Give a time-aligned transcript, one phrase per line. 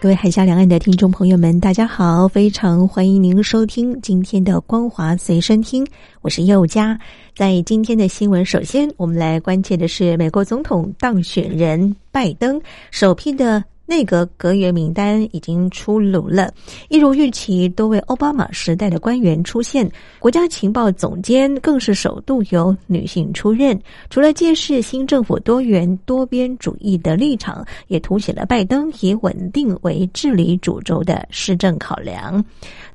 [0.00, 2.28] 各位海峡两岸的听众朋友们，大家好！
[2.28, 5.84] 非常欢迎您收听今天的光华随身听，
[6.20, 6.96] 我是佑佳。
[7.34, 12.60] 在今天的新闻，首先我们来关切的是美国总统当选人拜登
[12.92, 13.64] 首批的。
[13.88, 16.52] 内阁阁员名单已经出炉了，
[16.90, 23.80] 一如预期，多位奥巴马时代的官员出现，国家情报总监更是首度由女性出任。
[24.10, 32.44] 除了揭示新政府多元多边主义的立场，也凸显了拜登以稳定为治理主轴的施政考量。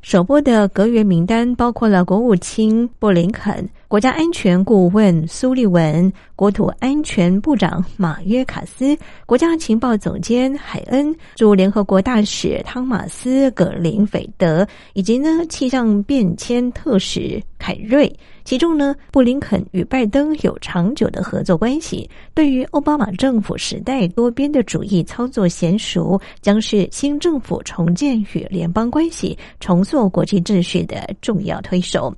[0.03, 3.67] 首波的阁员名单包括了国务卿布林肯。
[3.87, 6.11] 国家安全顾问苏利文、
[6.43, 18.13] 国土安全部长马约卡斯、国家情报总监海恩、驻联合国大使汤马斯·葛林斐德，以及呢气象变迁特使凯瑞。
[18.43, 32.13] 其中呢，布林肯与拜登有长久的合作关系，对于奥巴马政府时代多边的主义操作娴熟，将是新政府重建与联邦关系、重塑国际秩序的重要推手。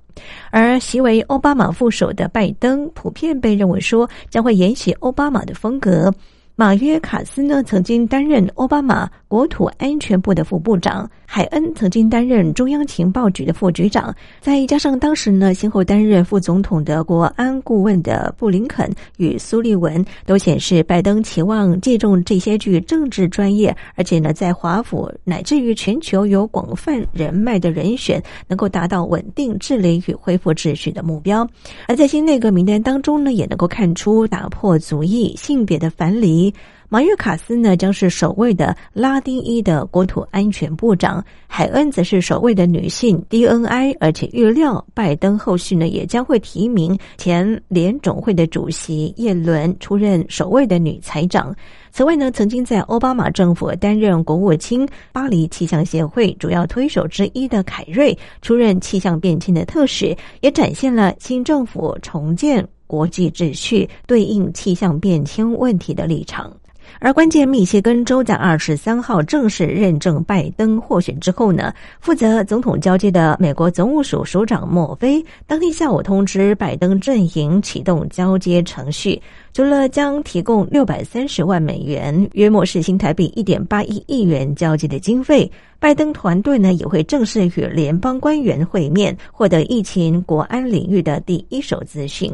[0.50, 6.14] 而席为奥巴马副手的拜登，普遍被认为说将会沿袭奥巴马的风格。
[6.56, 14.16] 马约卡斯呢，曾经担任奥巴马国土安全部的副部长；海恩曾经担任中央情报局的副局长。
[14.40, 31.46] 再加上当时呢，先后担任副总统的国安顾问的布林肯与苏利文，都显示拜登期望借重这些具政治专业，而且呢，在华府乃至于全球有广泛人脉的人选，能够达到稳定治理与恢复秩序的目标。
[31.90, 36.54] 而在新内阁名单当中呢，也能够看出打破族裔性别的樊篱。
[36.88, 51.54] 马约卡斯呢，将是首位的拉丁裔的国土安全部长；海恩则是首位的女性 DNI，而且预料拜登后续呢，也将会提名前联总会的主席叶伦出任首位的女财长。
[51.92, 62.66] 此外呢，曾经在奥巴马政府担任国务卿、巴黎气象协会主要推手之一的凯瑞出任气象变迁的特使，也展现了新政府重建。
[62.88, 66.56] 国际秩序对应气象变迁问题的立场，
[67.00, 79.22] 而关键密歇根州在二十三号正式认证拜登获选之后呢，负责总统交接的美国总务署署长莫菲当天下午通知拜登阵营启动交接程序。
[79.54, 85.50] 除了将提供六百三十万美元（约莫是新台币一点八一亿元）交接的经费，
[85.80, 92.32] 拜登团队呢也会正式与联邦官员会面，获得疫情国安领域的第一手资讯。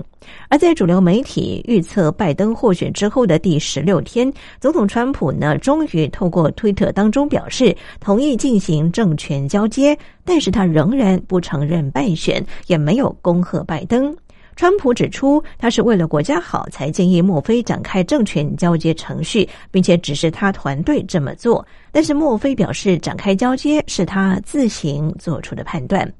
[0.47, 14.15] 而在主流媒体预测拜登获选之后的第十六天，总统川普呢终于透过推特当中表示同意进行政权交接，但是他仍然不承认败选，也没有恭贺拜登。
[14.55, 21.65] 川普指出，他是为了国家好才建议墨菲展开政权交接程序，并且指示他团队这么做。
[21.91, 26.11] 但是墨菲表示，展开交接是他自行做出的判断。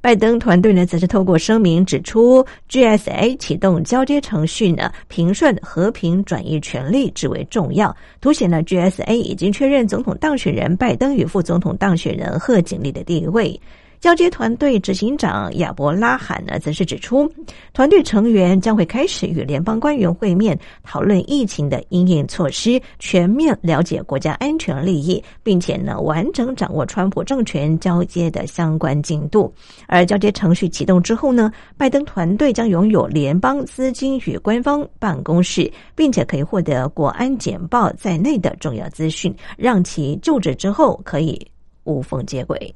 [0.00, 13.58] 拜登团队呢，则是透过声明指出，GSA 启动交接程序呢，平顺和平转移权力至为重要，凸显了 GSA 已经确认总统当选人拜登与副总统当选人贺锦丽的地位。
[14.02, 17.32] 交接团队执行长亚伯拉罕呢，则是指出，
[17.72, 29.54] 团队成员将会开始与联邦官员会面，讨论疫情的应应措施，全面了解国家安全利益，并且呢，完整掌握川普政权交接的相关进度。
[29.86, 41.40] 而交接程序启动之后呢，拜登团队将拥有联邦资金与官方办公室，并且可以获得国安简报在内的重要资讯，让其就职之后可以
[41.84, 42.74] 无缝接轨。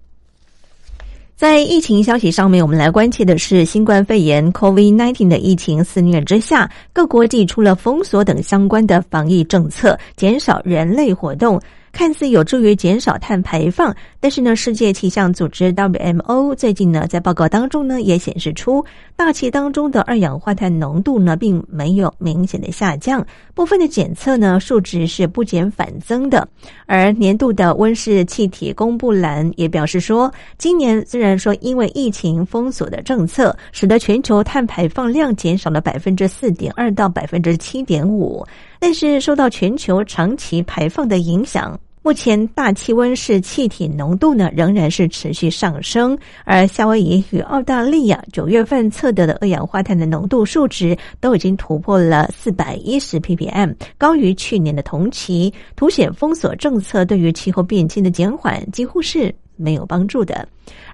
[1.37, 11.61] 在疫情消息上面，我们来关切的是新冠肺炎 （COVID-19） 的疫情肆虐之下，各国祭出了封锁等相关的防疫政策，减少人类活动。
[11.97, 18.85] 看似有助于减少碳排放，但是呢，世界气象组织 WMO 最近呢在报告当中呢也显示出，
[19.17, 26.47] 大气当中的二氧化碳浓度呢并没有明显的下降，部分的检测呢数值是不减反增的。
[26.85, 38.47] 而年度的温室气体公布栏也表示说，今年虽然说因为疫情封锁的政策，使得全球碳排放量减少了百分之四点二到百分之七点五，
[38.79, 41.75] 但是受到全球长期排放的影响。
[42.07, 60.47] 目前大气温室气体浓度呢仍然是持续上升，而夏威夷与澳大利亚九月份测得的二氧化碳的浓度数值都已经突破了四百一十 ppm，高于去年的同期，凸显封锁政策对于气候变迁的减缓几乎是没有帮助的。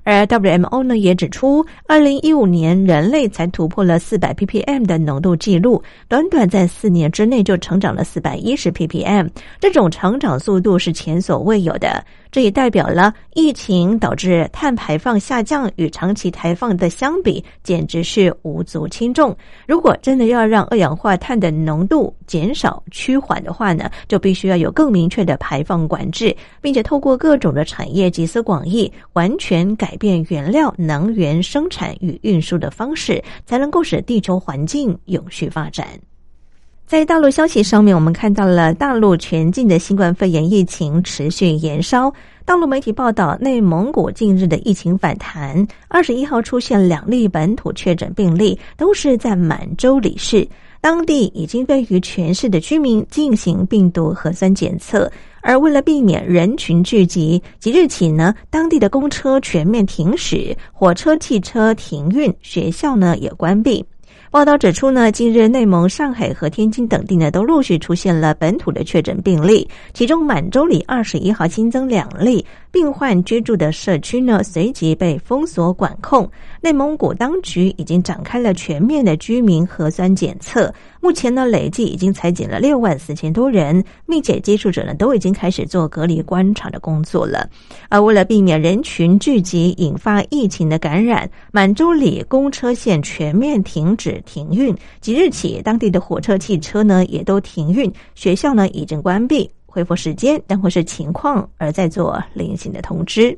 [0.05, 9.29] 而 WMO 呢也指出，二零一五年人类才突破了四百 ppm 的浓度记录，短短在四年之内就成长了四百一十 ppm，
[9.61, 12.05] 这种成长速度是前所未有的。
[12.31, 19.37] 这也代表了疫情导致碳排放下降与长期排放的相比，简直是无足轻重。
[19.67, 35.87] 如果真的要让二氧化碳的浓度减少趋缓的话呢，就必须要有更明确的排放管制，并且透过各种的产业集思广益，完全改变原料能源生产与运输的方式，才能够使地球环境永续发展。
[36.85, 42.13] 在大陆消息上面，我们看到了大陆全境的新冠肺炎疫情持续延烧。
[42.45, 50.47] 大陆媒体报道，内蒙古近日的疫情反弹，二十一号出现两例本土确诊病例，都是在满洲里市。
[50.83, 55.11] 当地已经对于全市的居民进行病毒核酸检测，
[55.43, 63.85] 而为了避免人群聚集，即日起呢，当地的公车全面停驶，火车、汽车停运，学校呢也关闭。
[64.31, 72.43] 报道指出呢，近日内蒙、上海和天津等地呢都陆续出现了本土的确诊病例，其中满洲里二十一号新增两例。
[72.71, 76.27] 病患居住的社区呢，随即被封锁管控。
[76.63, 80.73] 内蒙古当局已经展开了全面的居民核酸检测，
[81.03, 87.51] 目前呢，累计已经裁减了六万四千多人，密切接触者呢，都已经开始做隔离观察的工作了。
[87.89, 99.51] 而为了避免人群聚集引发疫情的感染，满洲里公车线全面停止停运，即日起，当地的火车、汽车呢也都停运，学校呢已经关闭。
[99.67, 103.37] 恢复时间，但会是情况，而在做另行的通知。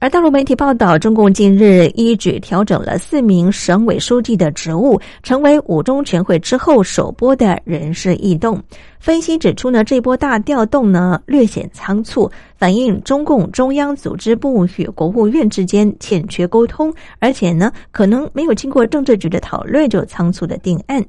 [0.00, 8.62] 而大陆媒体报道，中共近日一举调整了四名省委书记的职务，成为五中全会之后首波的人事异动。
[9.00, 21.04] 分析指出呢，这波大调动呢略显仓促，反映中共中央组织部与国务院之间欠缺沟通，而且呢可能没有经过政治局的讨论就仓促的定案。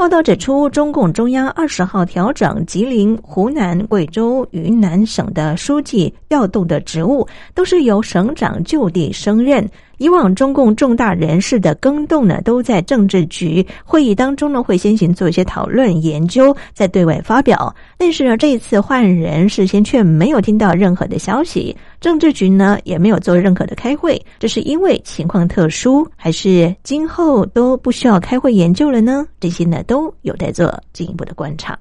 [0.00, 9.62] 报道指出，中共中央二十号调整吉林、湖南、贵州、云南省的书记调动的职务，都是由省长就地升任。
[10.00, 17.74] 以往中共重大人事的更动呢，都在政治局会议当中呢，会先行做一些讨论研究，再对外发表。
[17.98, 24.18] 但是呢，这一次换人，事先却没有听到任何的消息，政治局呢也没有做任何的开会。
[24.38, 29.26] 这是因为情况特殊，还是今后都不需要开会研究了呢？
[29.38, 31.78] 这些呢都有待做进一步的观察。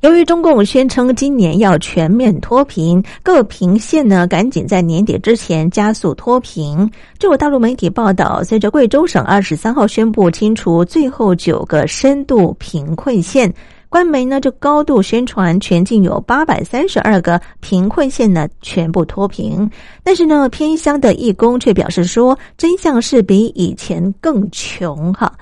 [0.00, 6.88] 由于中共宣称今年要全面脱贫，各贫县呢赶紧在年底之前加速脱贫。
[7.18, 13.52] 就有大陆媒体报道，随着贵州省二十三号宣布清除最后九个深度贫困县，
[13.88, 19.68] 官媒呢就高度宣传全境有八百三十二个贫困县呢全部脱贫。
[20.04, 25.32] 但是呢，偏乡的义工却表示说，真相是比以前更穷哈。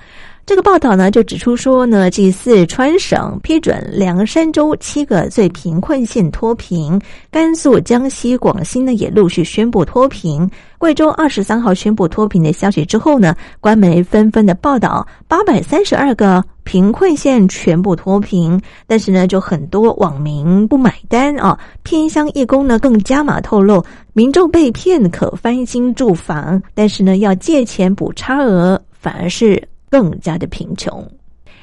[0.45, 7.01] 这个报道呢，就指出说呢，继四川省批准凉山州七个最贫困县脱贫，
[7.31, 10.47] 甘肃、江西、广西呢也陆续宣布脱贫，
[10.77, 23.83] 贵州二十三号宣布脱贫的消息之后呢，官媒纷纷的报道八百三十二个贫困县全部脱贫，但是呢，就很多网民不买单啊，偏乡义工呢更加码透露，
[24.13, 29.59] 民众被骗可翻新住房，但是呢要借钱补差额，反而是。
[29.89, 31.07] 更加的贫穷，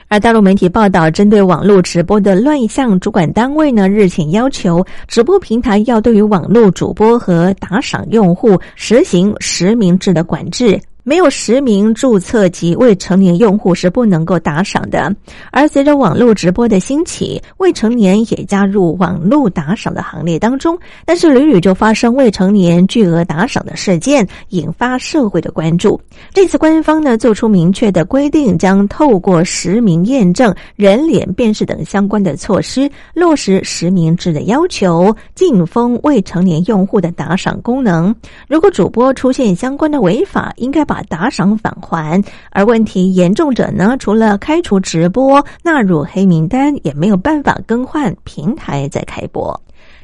[0.09, 10.81] 而大陆媒体报道，针对网络直播的乱象，主管单位呢日前要求直播平台要对于网络主播和打赏用户实行实名制的管制。
[11.05, 15.15] 没有实名注册及未成年用户是不能够打赏的。
[15.51, 20.79] 而随着网络直播的兴起，未成年也加入网络打赏的行列当中。
[21.05, 26.01] 但是屡屡就发生未成年巨额打赏的事件，引发社会的关注。
[26.33, 38.15] 这次官方呢做出明确的规定，将透过实名验证、人脸辨识等相关的措施，落实实名制的要求，禁封未成年用户的打赏功能。
[38.49, 43.97] 如果主播出现相关的违法，应该把打赏返还，而问题严重者呢？
[43.99, 49.59] 除了开除直播、纳入黑名单，也没有办法更换平台再开播。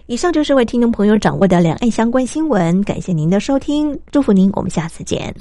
[0.07, 5.35] 以上就是为听众朋友掌握的两岸相关新闻，感谢您的收听，祝福您，我们下次见。